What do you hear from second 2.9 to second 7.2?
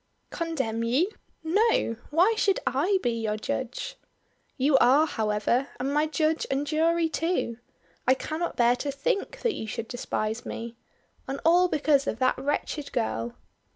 be your judge?" "You are, however and my judge and jury